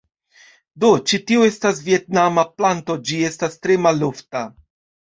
Do, 0.83 0.89
ĉi 1.11 1.19
tio 1.31 1.45
estas 1.49 1.83
vjetnama 1.91 2.47
planto 2.57 2.99
ĝi 3.11 3.23
estas 3.31 3.63
tre 3.65 3.79
malofta 3.89 4.49